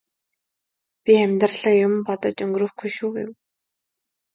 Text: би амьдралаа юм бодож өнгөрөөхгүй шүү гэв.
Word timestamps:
би 1.03 1.13
амьдралаа 1.25 1.75
юм 1.85 1.93
бодож 2.05 2.35
өнгөрөөхгүй 2.43 2.89
шүү 2.97 3.09
гэв. 3.15 3.29